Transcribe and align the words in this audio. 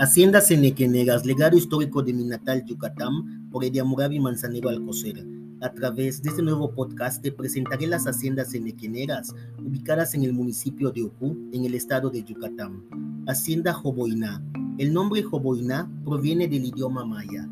Hacienda 0.00 0.40
Cenequeneras, 0.40 1.26
legado 1.26 1.56
histórico 1.56 2.04
de 2.04 2.12
mi 2.12 2.22
natal 2.22 2.64
Yucatán, 2.64 3.48
por 3.50 3.64
Ediamurabi 3.64 4.20
Manzanero 4.20 4.68
Alcocer. 4.68 5.26
A 5.60 5.72
través 5.72 6.22
de 6.22 6.30
este 6.30 6.40
nuevo 6.40 6.72
podcast 6.72 7.20
te 7.20 7.32
presentaré 7.32 7.88
las 7.88 8.06
haciendas 8.06 8.52
cenequeneras 8.52 9.34
ubicadas 9.58 10.14
en 10.14 10.22
el 10.22 10.32
municipio 10.32 10.92
de 10.92 11.02
Ucú, 11.02 11.36
en 11.52 11.64
el 11.64 11.74
estado 11.74 12.10
de 12.10 12.22
Yucatán. 12.22 12.84
Hacienda 13.26 13.72
Joboiná. 13.72 14.40
El 14.78 14.92
nombre 14.92 15.20
Joboiná 15.20 15.90
proviene 16.04 16.46
del 16.46 16.66
idioma 16.66 17.04
maya. 17.04 17.48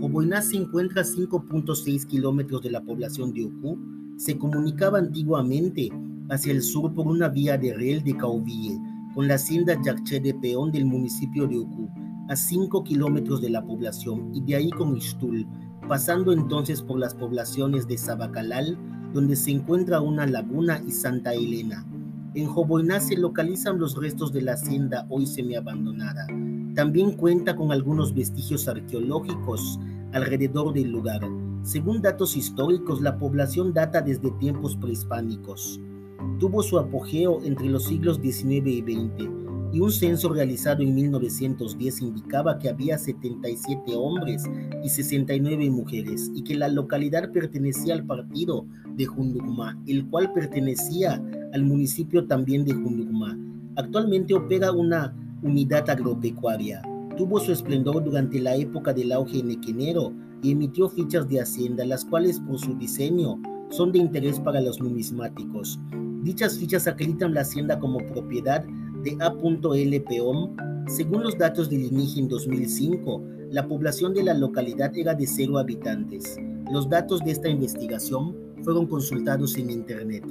Joboiná 0.00 0.40
se 0.40 0.56
encuentra 0.56 1.02
a 1.02 1.04
5.6 1.04 2.06
kilómetros 2.06 2.62
de 2.62 2.70
la 2.70 2.80
población 2.80 3.34
de 3.34 3.44
Ucú. 3.44 3.78
Se 4.16 4.38
comunicaba 4.38 4.96
antiguamente 4.96 5.90
hacia 6.30 6.52
el 6.52 6.62
sur 6.62 6.94
por 6.94 7.06
una 7.06 7.28
vía 7.28 7.58
de 7.58 7.74
riel 7.74 8.02
de 8.02 8.16
Cauville 8.16 8.80
con 9.14 9.26
la 9.26 9.34
hacienda 9.34 9.80
Yacché 9.82 10.20
de 10.20 10.34
Peón 10.34 10.70
del 10.70 10.86
municipio 10.86 11.46
de 11.46 11.58
Ucú, 11.58 11.88
a 12.28 12.36
5 12.36 12.84
kilómetros 12.84 13.40
de 13.40 13.50
la 13.50 13.64
población, 13.64 14.30
y 14.34 14.40
de 14.42 14.56
ahí 14.56 14.70
con 14.70 14.96
Ixtul, 14.96 15.46
pasando 15.88 16.32
entonces 16.32 16.80
por 16.82 16.98
las 16.98 17.14
poblaciones 17.14 17.88
de 17.88 17.98
Sabacalal, 17.98 18.78
donde 19.12 19.34
se 19.34 19.50
encuentra 19.50 20.00
una 20.00 20.26
laguna, 20.26 20.80
y 20.86 20.92
Santa 20.92 21.34
Elena. 21.34 21.84
En 22.34 22.46
Joboiná 22.46 23.00
se 23.00 23.16
localizan 23.16 23.80
los 23.80 24.00
restos 24.00 24.32
de 24.32 24.42
la 24.42 24.52
hacienda 24.52 25.06
hoy 25.10 25.26
semiabandonada. 25.26 26.26
También 26.76 27.16
cuenta 27.16 27.56
con 27.56 27.72
algunos 27.72 28.14
vestigios 28.14 28.68
arqueológicos 28.68 29.80
alrededor 30.12 30.72
del 30.72 30.92
lugar. 30.92 31.22
Según 31.64 32.00
datos 32.00 32.36
históricos, 32.36 33.00
la 33.00 33.18
población 33.18 33.72
data 33.72 34.00
desde 34.00 34.30
tiempos 34.38 34.76
prehispánicos 34.76 35.80
tuvo 36.40 36.62
su 36.62 36.78
apogeo 36.78 37.44
entre 37.44 37.68
los 37.68 37.84
siglos 37.84 38.18
XIX 38.20 38.66
y 38.66 38.80
XX, 38.80 39.28
y 39.72 39.78
un 39.78 39.92
censo 39.92 40.30
realizado 40.30 40.82
en 40.82 40.94
1910 40.94 42.00
indicaba 42.00 42.58
que 42.58 42.70
había 42.70 42.98
77 42.98 43.94
hombres 43.94 44.42
y 44.82 44.88
69 44.88 45.70
mujeres, 45.70 46.32
y 46.34 46.42
que 46.42 46.56
la 46.56 46.68
localidad 46.68 47.30
pertenecía 47.30 47.94
al 47.94 48.06
partido 48.06 48.64
de 48.96 49.04
Junducma, 49.04 49.78
el 49.86 50.06
cual 50.06 50.32
pertenecía 50.32 51.22
al 51.52 51.62
municipio 51.62 52.26
también 52.26 52.64
de 52.64 52.72
Junducma. 52.72 53.38
Actualmente 53.76 54.34
opera 54.34 54.72
una 54.72 55.14
unidad 55.42 55.88
agropecuaria. 55.90 56.80
Tuvo 57.18 57.38
su 57.38 57.52
esplendor 57.52 58.02
durante 58.02 58.40
la 58.40 58.56
época 58.56 58.94
del 58.94 59.12
auge 59.12 59.42
nequenero 59.42 60.12
y 60.42 60.52
emitió 60.52 60.88
fichas 60.88 61.28
de 61.28 61.40
hacienda, 61.40 61.84
las 61.84 62.04
cuales 62.06 62.40
por 62.40 62.58
su 62.58 62.74
diseño 62.74 63.38
son 63.70 63.92
de 63.92 63.98
interés 63.98 64.38
para 64.38 64.60
los 64.60 64.80
numismáticos. 64.80 65.78
Dichas 66.22 66.58
fichas 66.58 66.86
acreditan 66.86 67.34
la 67.34 67.40
hacienda 67.40 67.78
como 67.78 67.98
propiedad 67.98 68.64
de 69.02 69.16
A.L. 69.20 70.00
Peón. 70.00 70.56
Según 70.86 71.22
los 71.22 71.38
datos 71.38 71.70
del 71.70 71.84
INIGI 71.84 72.20
en 72.20 72.28
2005, 72.28 73.22
la 73.50 73.66
población 73.66 74.12
de 74.14 74.24
la 74.24 74.34
localidad 74.34 74.96
era 74.96 75.14
de 75.14 75.26
cero 75.26 75.58
habitantes. 75.58 76.36
Los 76.70 76.88
datos 76.88 77.20
de 77.20 77.32
esta 77.32 77.48
investigación 77.48 78.36
fueron 78.62 78.86
consultados 78.86 79.56
en 79.56 79.70
Internet. 79.70 80.24